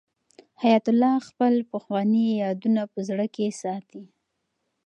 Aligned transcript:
حیات 0.61 0.85
الله 0.91 1.15
خپل 1.29 1.53
پخواني 1.71 2.25
یادونه 2.43 2.81
په 2.91 2.99
زړه 3.09 3.25
کې 3.35 3.45
ساتي. 3.61 4.03